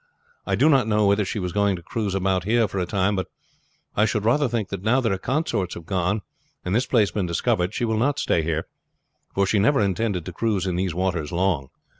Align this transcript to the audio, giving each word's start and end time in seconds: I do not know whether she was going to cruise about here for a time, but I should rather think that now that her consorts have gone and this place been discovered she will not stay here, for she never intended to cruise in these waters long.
I 0.47 0.55
do 0.55 0.67
not 0.67 0.87
know 0.87 1.05
whether 1.05 1.23
she 1.23 1.37
was 1.37 1.51
going 1.51 1.75
to 1.75 1.83
cruise 1.83 2.15
about 2.15 2.43
here 2.43 2.67
for 2.67 2.79
a 2.79 2.87
time, 2.87 3.15
but 3.15 3.27
I 3.95 4.05
should 4.05 4.25
rather 4.25 4.47
think 4.49 4.69
that 4.69 4.81
now 4.81 4.99
that 4.99 5.11
her 5.11 5.19
consorts 5.19 5.75
have 5.75 5.85
gone 5.85 6.23
and 6.65 6.73
this 6.73 6.87
place 6.87 7.11
been 7.11 7.27
discovered 7.27 7.75
she 7.75 7.85
will 7.85 7.99
not 7.99 8.17
stay 8.17 8.41
here, 8.41 8.65
for 9.35 9.45
she 9.45 9.59
never 9.59 9.79
intended 9.79 10.25
to 10.25 10.33
cruise 10.33 10.65
in 10.65 10.75
these 10.75 10.95
waters 10.95 11.31
long. 11.31 11.69